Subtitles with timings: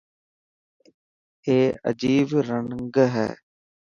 [1.47, 1.57] اي
[1.89, 2.67] اجيب رن
[3.13, 3.27] هي.